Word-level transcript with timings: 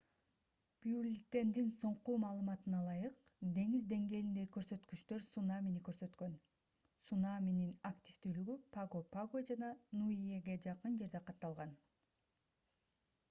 бюллетендин 0.83 1.67
соңку 1.79 2.13
маалыматына 2.21 2.77
ылайык 2.85 3.19
деңиз 3.57 3.83
деңгээлиндеги 3.91 4.49
көрсөткүчтөр 4.55 5.21
цунамини 5.33 5.81
көрсөткөн 5.89 6.33
цунаминин 7.09 7.75
активдүүлүгү 7.91 8.55
паго-паго 8.77 9.43
жана 9.51 9.69
ниуэге 9.99 10.57
жакын 10.67 10.97
жерде 11.03 11.21
катталган 11.29 11.77